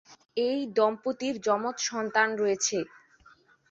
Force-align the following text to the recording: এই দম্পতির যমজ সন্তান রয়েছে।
এই 0.37 0.59
দম্পতির 0.77 1.35
যমজ 1.45 1.77
সন্তান 1.89 2.29
রয়েছে। 2.35 2.77